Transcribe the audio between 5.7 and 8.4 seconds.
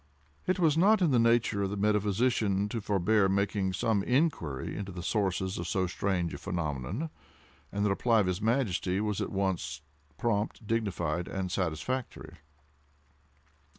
strange a phenomenon, and the reply of